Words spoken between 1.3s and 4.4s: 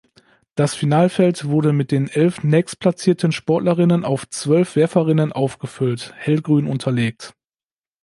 wurde mit den elf nächstplatzierten Sportlerinnen auf